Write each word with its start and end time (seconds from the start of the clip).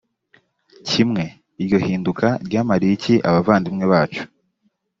kimwe 0.87 1.23
iryo 1.61 1.77
hinduka 1.85 2.27
ryamariye 2.45 2.93
iki 2.97 3.13
abavandimwe 3.29 3.85
bacu 3.93 4.21